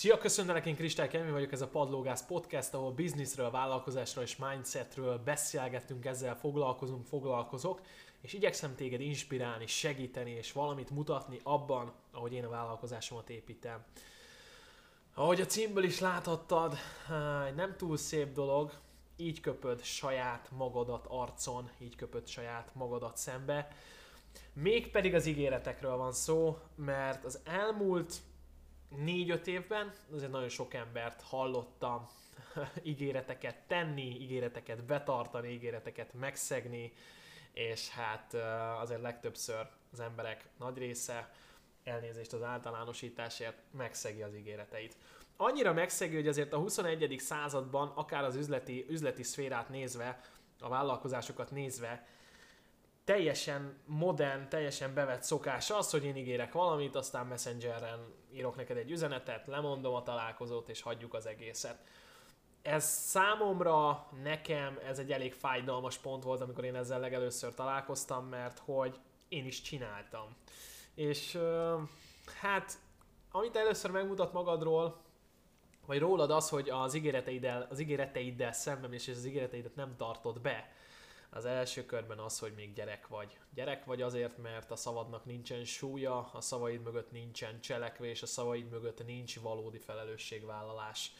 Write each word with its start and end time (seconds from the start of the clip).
Szia, 0.00 0.18
köszöntelek, 0.18 0.66
én 0.66 0.74
Kristály 0.74 1.08
Kemi 1.08 1.30
vagyok, 1.30 1.52
ez 1.52 1.60
a 1.60 1.68
Padlógász 1.68 2.26
Podcast, 2.26 2.74
ahol 2.74 2.92
bizniszről, 2.92 3.50
vállalkozásról 3.50 4.24
és 4.24 4.36
mindsetről 4.36 5.18
beszélgetünk, 5.18 6.04
ezzel 6.04 6.36
foglalkozunk, 6.36 7.06
foglalkozok, 7.06 7.80
és 8.20 8.32
igyekszem 8.32 8.74
téged 8.74 9.00
inspirálni, 9.00 9.66
segíteni 9.66 10.30
és 10.30 10.52
valamit 10.52 10.90
mutatni 10.90 11.40
abban, 11.42 11.92
ahogy 12.12 12.32
én 12.32 12.44
a 12.44 12.48
vállalkozásomat 12.48 13.30
építem. 13.30 13.84
Ahogy 15.14 15.40
a 15.40 15.46
címből 15.46 15.84
is 15.84 15.98
láthattad, 15.98 16.76
nem 17.54 17.76
túl 17.76 17.96
szép 17.96 18.32
dolog, 18.32 18.72
így 19.16 19.40
köpöd 19.40 19.82
saját 19.82 20.50
magadat 20.56 21.06
arcon, 21.08 21.70
így 21.78 21.96
köpöd 21.96 22.28
saját 22.28 22.70
magadat 22.74 23.16
szembe. 23.16 23.68
Mégpedig 24.52 25.14
az 25.14 25.26
ígéretekről 25.26 25.96
van 25.96 26.12
szó, 26.12 26.58
mert 26.74 27.24
az 27.24 27.40
elmúlt 27.44 28.14
négy-öt 28.96 29.46
évben 29.46 29.92
azért 30.14 30.30
nagyon 30.30 30.48
sok 30.48 30.74
embert 30.74 31.22
hallottam 31.22 32.08
ígéreteket 32.82 33.56
tenni, 33.66 34.20
ígéreteket 34.20 34.84
betartani, 34.84 35.48
ígéreteket 35.48 36.14
megszegni, 36.14 36.92
és 37.52 37.88
hát 37.88 38.34
azért 38.80 39.00
legtöbbször 39.00 39.66
az 39.92 40.00
emberek 40.00 40.44
nagy 40.58 40.78
része 40.78 41.32
elnézést 41.84 42.32
az 42.32 42.42
általánosításért 42.42 43.56
megszegi 43.70 44.22
az 44.22 44.34
ígéreteit. 44.34 44.96
Annyira 45.36 45.72
megszegi, 45.72 46.14
hogy 46.14 46.28
azért 46.28 46.52
a 46.52 46.58
21. 46.58 47.16
században, 47.18 47.92
akár 47.94 48.24
az 48.24 48.36
üzleti, 48.36 48.86
üzleti 48.88 49.22
szférát 49.22 49.68
nézve, 49.68 50.20
a 50.60 50.68
vállalkozásokat 50.68 51.50
nézve, 51.50 52.06
teljesen 53.04 53.78
modern, 53.86 54.48
teljesen 54.48 54.94
bevett 54.94 55.22
szokás 55.22 55.70
az, 55.70 55.90
hogy 55.90 56.04
én 56.04 56.16
ígérek 56.16 56.52
valamit, 56.52 56.94
aztán 56.94 57.26
Messengeren 57.26 58.14
írok 58.32 58.56
neked 58.56 58.76
egy 58.76 58.90
üzenetet, 58.90 59.46
lemondom 59.46 59.94
a 59.94 60.02
találkozót, 60.02 60.68
és 60.68 60.82
hagyjuk 60.82 61.14
az 61.14 61.26
egészet. 61.26 61.84
Ez 62.62 62.84
számomra, 62.84 64.06
nekem, 64.22 64.78
ez 64.88 64.98
egy 64.98 65.12
elég 65.12 65.32
fájdalmas 65.32 65.98
pont 65.98 66.22
volt, 66.22 66.40
amikor 66.40 66.64
én 66.64 66.74
ezzel 66.74 67.00
legelőször 67.00 67.54
találkoztam, 67.54 68.26
mert 68.26 68.58
hogy 68.58 68.98
én 69.28 69.46
is 69.46 69.60
csináltam. 69.60 70.36
És 70.94 71.38
hát, 72.40 72.78
amit 73.30 73.56
először 73.56 73.90
megmutat 73.90 74.32
magadról, 74.32 75.00
vagy 75.86 75.98
rólad 75.98 76.30
az, 76.30 76.48
hogy 76.48 76.68
az 76.68 76.94
ígéreteiddel, 76.94 77.66
az 77.70 77.80
ígéreteiddel 77.80 78.52
szemben 78.52 78.92
és 78.92 79.08
az 79.08 79.26
ígéreteidet 79.26 79.74
nem 79.74 79.96
tartod 79.96 80.40
be, 80.40 80.72
az 81.30 81.44
első 81.44 81.86
körben 81.86 82.18
az, 82.18 82.38
hogy 82.38 82.52
még 82.54 82.72
gyerek 82.72 83.08
vagy. 83.08 83.38
Gyerek 83.54 83.84
vagy 83.84 84.02
azért, 84.02 84.38
mert 84.38 84.70
a 84.70 84.76
szavadnak 84.76 85.24
nincsen 85.24 85.64
súlya, 85.64 86.30
a 86.32 86.40
szavaid 86.40 86.82
mögött 86.82 87.10
nincsen 87.10 87.60
cselekvés, 87.60 88.22
a 88.22 88.26
szavaid 88.26 88.70
mögött 88.70 89.06
nincs 89.06 89.40
valódi 89.40 89.78
felelősségvállalás. 89.78 91.12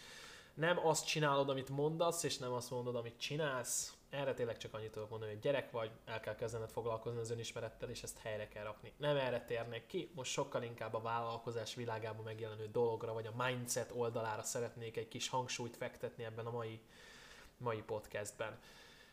Nem 0.55 0.87
azt 0.87 1.07
csinálod, 1.07 1.49
amit 1.49 1.69
mondasz, 1.69 2.23
és 2.23 2.39
nem 2.39 2.53
azt 2.53 2.71
mondod, 2.71 2.97
amit 2.97 3.19
csinálsz. 3.19 3.95
Erre 4.11 4.35
tényleg 4.35 4.57
csak 4.57 4.75
annyit 4.75 4.91
tudok 4.91 5.11
mondani, 5.11 5.33
hogy 5.33 5.41
gyerek 5.41 5.71
vagy, 5.71 5.91
el 6.05 6.21
kell 6.21 6.35
kezdened 6.35 6.71
foglalkozni 6.71 7.21
az 7.21 7.31
önismerettel, 7.31 7.91
és 7.91 8.03
ezt 8.03 8.19
helyre 8.19 8.49
kell 8.49 8.65
rakni. 8.65 8.93
Nem 8.97 9.17
erre 9.17 9.45
térnek 9.45 9.87
ki, 9.87 10.11
most 10.15 10.33
sokkal 10.33 10.63
inkább 10.63 10.95
a 10.95 11.01
vállalkozás 11.01 11.75
világában 11.75 12.25
megjelenő 12.25 12.69
dologra, 12.73 13.13
vagy 13.13 13.27
a 13.27 13.45
mindset 13.45 13.93
oldalára 13.95 14.43
szeretnék 14.43 14.97
egy 14.97 15.09
kis 15.09 15.29
hangsúlyt 15.29 15.77
fektetni 15.77 16.25
ebben 16.25 16.47
a 16.47 16.51
mai, 16.51 16.81
mai 17.57 17.83
podcastben. 17.83 18.59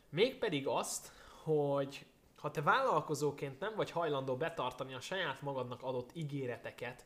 Mégpedig 0.10 0.68
azt, 0.68 1.12
hogy 1.44 2.06
ha 2.38 2.52
te 2.52 2.62
vállalkozóként 2.62 3.60
nem 3.60 3.76
vagy 3.76 3.92
hajlandó 3.92 4.36
betartani 4.36 4.94
a 4.94 5.00
saját 5.00 5.42
magadnak 5.42 5.84
adott 5.84 6.10
ígéreteket, 6.14 7.06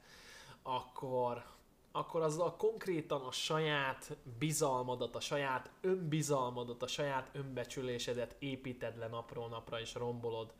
akkor, 0.64 1.44
akkor 1.92 2.22
azzal 2.22 2.56
konkrétan 2.56 3.22
a 3.22 3.32
saját 3.32 4.18
bizalmadat, 4.40 5.16
a 5.16 5.20
saját 5.20 5.70
önbizalmadat, 5.82 6.84
a 6.84 6.88
saját 6.88 7.30
önbecsülésedet 7.34 8.36
építed 8.40 8.98
le 8.98 9.08
napról 9.08 9.48
napra 9.48 9.80
és 9.80 9.94
rombolod 9.94 10.54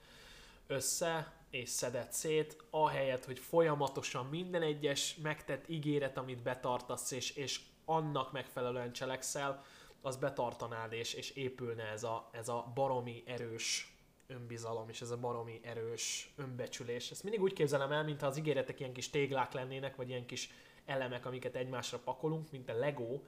össze 0.68 1.34
és 1.50 1.70
szedett 1.70 2.12
szét, 2.12 2.64
ahelyett, 2.70 3.26
hogy 3.26 3.40
folyamatosan 3.40 4.26
minden 4.26 4.62
egyes 4.62 5.16
megtett 5.16 5.70
ígéret, 5.70 6.18
amit 6.18 6.42
betartasz 6.42 7.12
és, 7.12 7.36
és 7.36 7.60
annak 7.86 8.32
megfelelően 8.32 8.94
cselekszel, 8.94 9.64
az 10.02 10.16
betartanád, 10.16 10.94
és, 10.94 11.14
és 11.14 11.30
épülne 11.30 11.84
ez 11.84 12.04
a, 12.04 12.30
ez 12.32 12.50
a 12.50 12.72
baromi 12.76 13.24
erős 13.26 13.96
önbizalom, 14.28 14.90
és 14.90 15.02
ez 15.02 15.10
a 15.10 15.18
baromi 15.18 15.60
erős 15.64 16.34
önbecsülés. 16.36 17.12
Ezt 17.12 17.24
mindig 17.24 17.42
úgy 17.42 17.54
képzelem 17.54 17.92
el, 17.92 18.04
mintha 18.04 18.28
az 18.28 18.38
ígéretek 18.38 18.80
ilyen 18.80 18.94
kis 18.94 19.10
téglák 19.10 19.54
lennének, 19.54 19.96
vagy 19.96 20.10
ilyen 20.10 20.26
kis 20.26 20.50
elemek, 20.86 21.26
amiket 21.26 21.56
egymásra 21.56 22.00
pakolunk, 22.04 22.52
mint 22.52 22.70
a 22.70 22.78
Lego, 22.78 23.20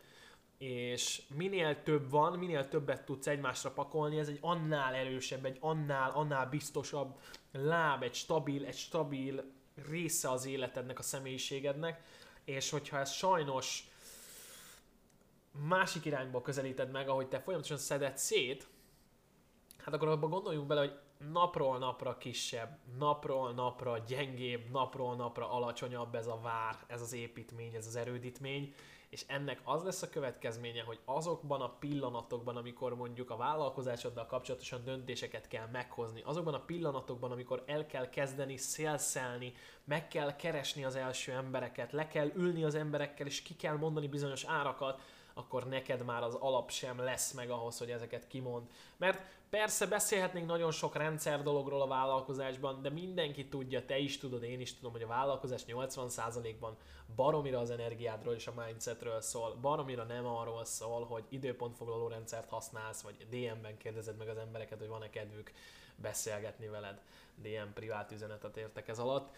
és 0.58 1.22
minél 1.36 1.84
több 1.84 2.10
van, 2.10 2.38
minél 2.38 2.68
többet 2.68 3.06
tudsz 3.06 3.28
egymásra 3.28 3.72
pakolni, 3.72 4.20
ez 4.20 4.28
egy 4.28 4.38
annál 4.42 4.94
erősebb, 4.94 5.46
egy 5.46 5.58
annál, 5.60 6.12
annál 6.12 6.46
biztosabb 6.46 7.20
láb, 7.52 8.04
egy 8.04 8.14
stabil, 8.14 8.66
egy 8.66 8.78
stabil 8.78 9.44
része 9.90 10.30
az 10.30 10.46
életednek, 10.46 11.00
a 11.00 11.02
személyiségednek, 11.02 12.02
és 12.46 12.70
hogyha 12.70 13.00
ez 13.00 13.12
sajnos 13.12 13.88
másik 15.68 16.06
irányba 16.06 16.42
közelíted 16.42 16.92
meg, 16.92 17.10
ahogy 17.10 17.28
te 17.28 17.40
folyamatosan 17.40 17.78
szeded 17.78 18.18
szét, 18.18 18.68
hát 19.78 19.94
akkor 19.94 20.08
abban 20.08 20.30
gondoljunk 20.30 20.68
bele, 20.68 20.80
hogy 20.80 21.00
napról 21.32 21.78
napra 21.78 22.18
kisebb, 22.18 22.78
napról 22.98 23.54
napra 23.54 23.98
gyengébb, 23.98 24.70
napról 24.72 25.16
napra 25.16 25.52
alacsonyabb 25.52 26.16
ez 26.16 26.28
a 26.28 26.40
vár, 26.42 26.78
ez 26.88 27.02
az 27.02 27.14
építmény, 27.14 27.76
ez 27.76 27.88
az 27.88 27.96
erődítmény, 27.96 28.74
és 29.10 29.24
ennek 29.28 29.62
az 29.64 29.84
lesz 29.84 30.02
a 30.02 30.10
következménye, 30.10 30.84
hogy 30.84 31.00
azokban 31.06 31.62
a 31.62 31.70
pillanatokban, 31.70 32.58
amikor 32.58 32.96
mondjuk 32.96 33.30
a 33.30 33.36
vállalkozásoddal 33.36 34.26
kapcsolatosan 34.26 34.84
döntéseket 34.84 35.48
kell 35.48 35.68
meghozni, 35.68 36.22
azokban 36.26 36.54
a 36.54 36.64
pillanatokban, 36.66 37.32
amikor 37.32 37.64
el 37.66 37.86
kell 37.86 38.10
kezdeni 38.10 38.58
szélszelni, 38.58 39.54
meg 39.84 40.08
kell 40.08 40.36
keresni 40.36 40.84
az 40.84 40.96
első 40.96 41.32
embereket, 41.32 41.92
le 41.92 42.08
kell 42.08 42.32
ülni 42.36 42.64
az 42.64 42.76
emberekkel, 42.76 43.26
és 43.26 43.42
ki 43.42 43.56
kell 43.56 43.78
mondani 43.78 44.08
bizonyos 44.08 44.44
árakat, 44.44 45.02
akkor 45.34 45.68
neked 45.68 46.04
már 46.06 46.24
az 46.24 46.34
alap 46.34 46.70
sem 46.70 47.00
lesz 47.00 47.32
meg 47.32 47.50
ahhoz, 47.50 47.78
hogy 47.78 47.92
ezeket 47.92 48.28
kimond. 48.28 48.68
Mert 48.98 49.20
persze 49.50 49.88
beszélhetnénk 49.88 50.48
nagyon 50.48 50.72
sok 50.72 50.96
rendszer 50.96 51.44
dologról 51.44 51.82
a 51.82 51.88
vállalkozásban, 51.88 52.82
de 52.82 52.90
mindenki 52.90 53.48
tudja, 53.48 53.86
te 53.86 53.98
is 53.98 54.18
tudod, 54.18 54.44
én 54.44 54.60
is 54.60 54.76
tudom, 54.76 54.92
hogy 54.92 55.02
a 55.02 55.08
vállalkozás 55.08 55.64
80%-ban 55.68 56.78
baromira 57.16 57.60
az 57.60 57.70
energiádról 57.70 58.34
és 58.34 58.48
a 58.48 58.64
mindsetről 58.66 59.22
szól. 59.22 59.56
Baromira 59.62 60.04
nem 60.04 60.26
arról 60.26 60.66
szól, 60.66 61.06
hogy 61.06 61.24
időpontfoglaló 61.30 62.08
rendszert 62.08 62.50
használsz, 62.50 63.02
vagy 63.02 63.28
DM-ben 63.30 63.78
kérdezed 63.78 64.18
meg 64.18 64.28
az 64.28 64.38
embereket, 64.38 64.80
hogy 64.80 64.88
van-e 64.88 65.10
kedvük 65.10 65.52
beszélgetni 65.96 66.68
veled. 66.68 67.02
DM 67.36 67.74
privát 67.74 68.12
üzenetet 68.12 68.58
értek 68.58 68.88
ez 68.88 69.00
alatt 69.00 69.36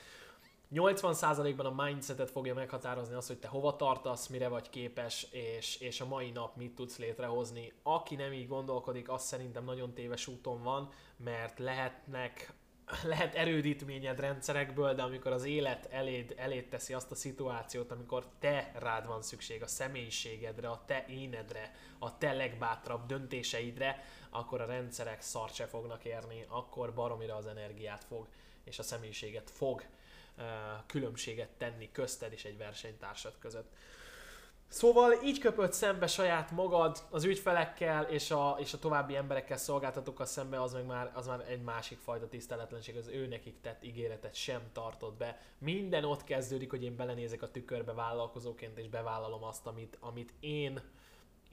80%-ban 0.73 1.65
a 1.65 1.83
mindsetet 1.83 2.31
fogja 2.31 2.53
meghatározni 2.53 3.15
az, 3.15 3.27
hogy 3.27 3.39
te 3.39 3.47
hova 3.47 3.75
tartasz, 3.75 4.27
mire 4.27 4.47
vagy 4.47 4.69
képes, 4.69 5.27
és, 5.31 5.77
és 5.79 6.01
a 6.01 6.07
mai 6.07 6.31
nap 6.31 6.55
mit 6.55 6.75
tudsz 6.75 6.97
létrehozni. 6.97 7.73
Aki 7.83 8.15
nem 8.15 8.33
így 8.33 8.47
gondolkodik, 8.47 9.09
az 9.09 9.23
szerintem 9.23 9.63
nagyon 9.63 9.93
téves 9.93 10.27
úton 10.27 10.63
van, 10.63 10.89
mert 11.17 11.59
lehetnek 11.59 12.53
lehet 13.03 13.35
erődítményed 13.35 14.19
rendszerekből, 14.19 14.93
de 14.93 15.01
amikor 15.01 15.31
az 15.31 15.43
élet 15.43 15.87
eléd, 15.91 16.33
eléd 16.37 16.67
teszi 16.67 16.93
azt 16.93 17.11
a 17.11 17.15
szituációt, 17.15 17.91
amikor 17.91 18.25
te 18.39 18.71
rád 18.79 19.07
van 19.07 19.21
szükség 19.21 19.61
a 19.61 19.67
személyiségedre, 19.67 20.69
a 20.69 20.83
te 20.85 21.05
énedre, 21.07 21.71
a 21.99 22.17
te 22.17 22.33
legbátrabb 22.33 23.05
döntéseidre, 23.05 24.03
akkor 24.29 24.61
a 24.61 24.65
rendszerek 24.65 25.21
szart 25.21 25.53
se 25.53 25.65
fognak 25.65 26.05
érni, 26.05 26.45
akkor 26.47 26.93
baromira 26.93 27.35
az 27.35 27.47
energiát 27.47 28.03
fog, 28.03 28.27
és 28.63 28.79
a 28.79 28.83
személyiséget 28.83 29.49
fog 29.49 29.83
különbséget 30.85 31.49
tenni 31.49 31.91
közted 31.91 32.31
és 32.31 32.45
egy 32.45 32.57
versenytársad 32.57 33.33
között. 33.39 33.73
Szóval 34.67 35.13
így 35.23 35.39
köpött 35.39 35.73
szembe 35.73 36.07
saját 36.07 36.51
magad 36.51 37.03
az 37.09 37.23
ügyfelekkel 37.23 38.03
és 38.03 38.31
a, 38.31 38.55
és 38.59 38.73
a 38.73 38.79
további 38.79 39.15
emberekkel, 39.15 39.57
szolgáltatókkal 39.57 40.25
szembe, 40.25 40.61
az 40.61 40.73
meg 40.73 40.85
már, 40.85 41.11
az 41.13 41.27
már 41.27 41.45
egy 41.49 41.61
másik 41.61 41.97
fajta 41.97 42.27
tiszteletlenség, 42.27 42.97
az 42.97 43.07
ő 43.07 43.27
nekik 43.27 43.61
tett 43.61 43.83
ígéretet 43.83 44.33
sem 44.33 44.61
tartott 44.73 45.17
be. 45.17 45.39
Minden 45.57 46.03
ott 46.03 46.23
kezdődik, 46.23 46.69
hogy 46.69 46.83
én 46.83 46.95
belenézek 46.95 47.41
a 47.41 47.51
tükörbe 47.51 47.93
vállalkozóként, 47.93 48.77
és 48.77 48.87
bevállalom 48.87 49.43
azt, 49.43 49.67
amit, 49.67 49.97
amit 49.99 50.33
én 50.39 50.81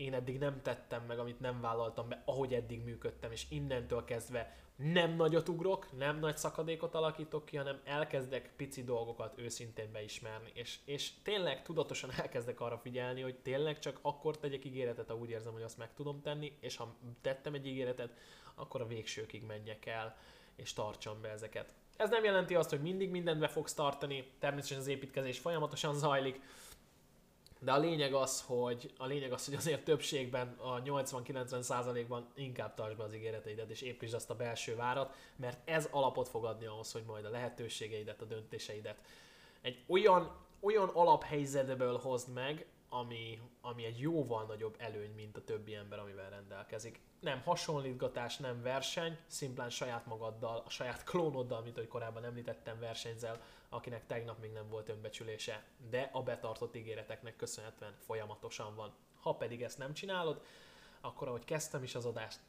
én 0.02 0.14
eddig 0.14 0.38
nem 0.38 0.62
tettem 0.62 1.04
meg, 1.06 1.18
amit 1.18 1.40
nem 1.40 1.60
vállaltam 1.60 2.08
be, 2.08 2.22
ahogy 2.24 2.54
eddig 2.54 2.84
működtem, 2.84 3.32
és 3.32 3.46
innentől 3.48 4.04
kezdve 4.04 4.56
nem 4.76 5.16
nagyot 5.16 5.48
ugrok, 5.48 5.98
nem 5.98 6.18
nagy 6.18 6.36
szakadékot 6.36 6.94
alakítok 6.94 7.44
ki, 7.44 7.56
hanem 7.56 7.80
elkezdek 7.84 8.52
pici 8.56 8.84
dolgokat 8.84 9.38
őszintén 9.38 9.92
beismerni, 9.92 10.50
és, 10.54 10.78
és 10.84 11.12
tényleg 11.22 11.62
tudatosan 11.62 12.10
elkezdek 12.20 12.60
arra 12.60 12.78
figyelni, 12.78 13.20
hogy 13.20 13.36
tényleg 13.36 13.78
csak 13.78 13.98
akkor 14.02 14.38
tegyek 14.38 14.64
ígéretet, 14.64 15.08
ha 15.08 15.16
úgy 15.16 15.30
érzem, 15.30 15.52
hogy 15.52 15.62
azt 15.62 15.78
meg 15.78 15.94
tudom 15.94 16.22
tenni, 16.22 16.56
és 16.60 16.76
ha 16.76 16.96
tettem 17.20 17.54
egy 17.54 17.66
ígéretet, 17.66 18.12
akkor 18.54 18.80
a 18.80 18.86
végsőkig 18.86 19.42
menjek 19.42 19.86
el, 19.86 20.16
és 20.56 20.72
tartsam 20.72 21.20
be 21.20 21.28
ezeket. 21.28 21.74
Ez 21.96 22.10
nem 22.10 22.24
jelenti 22.24 22.54
azt, 22.54 22.70
hogy 22.70 22.80
mindig 22.80 23.10
mindent 23.10 23.40
be 23.40 23.48
fogsz 23.48 23.74
tartani, 23.74 24.32
természetesen 24.38 24.78
az 24.78 24.86
építkezés 24.86 25.38
folyamatosan 25.38 25.94
zajlik, 25.94 26.40
De 27.64 27.72
a 27.72 27.78
lényeg 27.78 28.14
az, 28.14 28.42
hogy 28.46 28.92
a 28.98 29.06
lényeg 29.06 29.32
az, 29.32 29.44
hogy 29.44 29.54
azért 29.54 29.84
többségben, 29.84 30.56
a 30.58 30.82
80-90%-ban 30.82 32.26
inkább 32.34 32.74
tartsd 32.74 32.96
be 32.96 33.04
az 33.04 33.14
ígéreteidet, 33.14 33.70
és 33.70 33.80
építsd 33.80 34.14
azt 34.14 34.30
a 34.30 34.34
belső 34.34 34.76
várat, 34.76 35.14
mert 35.36 35.68
ez 35.68 35.88
alapot 35.90 36.28
fog 36.28 36.44
adni 36.44 36.66
ahhoz, 36.66 36.92
hogy 36.92 37.02
majd 37.06 37.24
a 37.24 37.30
lehetőségeidet, 37.30 38.22
a 38.22 38.24
döntéseidet 38.24 38.96
egy 39.60 39.84
olyan, 39.86 40.36
olyan 40.60 40.88
alaphelyzetből 40.88 41.98
hozd 41.98 42.32
meg, 42.32 42.66
ami, 42.94 43.40
ami 43.60 43.84
egy 43.84 44.00
jóval 44.00 44.44
nagyobb 44.44 44.74
előny, 44.78 45.14
mint 45.14 45.36
a 45.36 45.44
többi 45.44 45.74
ember, 45.74 45.98
amivel 45.98 46.30
rendelkezik. 46.30 47.00
Nem 47.20 47.40
hasonlítgatás, 47.40 48.36
nem 48.36 48.62
verseny, 48.62 49.18
szimplán 49.26 49.70
saját 49.70 50.06
magaddal, 50.06 50.62
a 50.66 50.70
saját 50.70 51.04
klónoddal, 51.10 51.62
mint 51.62 51.76
ahogy 51.76 51.88
korábban 51.88 52.24
említettem, 52.24 52.80
versenyzel, 52.80 53.40
akinek 53.68 54.06
tegnap 54.06 54.40
még 54.40 54.52
nem 54.52 54.68
volt 54.68 54.88
önbecsülése, 54.88 55.64
de 55.90 56.10
a 56.12 56.22
betartott 56.22 56.76
ígéreteknek 56.76 57.36
köszönhetően 57.36 57.94
folyamatosan 57.98 58.74
van. 58.74 58.94
Ha 59.20 59.34
pedig 59.34 59.62
ezt 59.62 59.78
nem 59.78 59.94
csinálod, 59.94 60.42
akkor 61.00 61.28
ahogy 61.28 61.44
kezdtem 61.44 61.82
is 61.82 61.94
az 61.94 62.06
adást, 62.06 62.40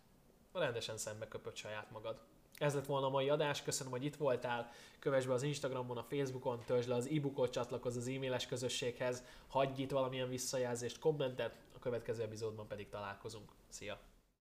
rendesen 0.53 0.97
szembe 0.97 1.27
köpött 1.27 1.55
saját 1.55 1.91
magad. 1.91 2.21
Ez 2.57 2.73
lett 2.73 2.85
volna 2.85 3.05
a 3.05 3.09
mai 3.09 3.29
adás, 3.29 3.61
köszönöm, 3.61 3.91
hogy 3.91 4.05
itt 4.05 4.15
voltál, 4.15 4.71
kövess 4.99 5.25
be 5.25 5.33
az 5.33 5.43
Instagramon, 5.43 5.97
a 5.97 6.03
Facebookon, 6.03 6.63
töltsd 6.65 6.89
le 6.89 6.95
az 6.95 7.07
e-bookot, 7.07 7.51
csatlakozz 7.51 7.97
az 7.97 8.07
e-mailes 8.07 8.47
közösséghez, 8.47 9.23
hagyj 9.47 9.81
itt 9.81 9.91
valamilyen 9.91 10.29
visszajelzést, 10.29 10.99
kommentet, 10.99 11.55
a 11.75 11.79
következő 11.79 12.23
epizódban 12.23 12.67
pedig 12.67 12.89
találkozunk. 12.89 13.51
Szia! 13.69 14.12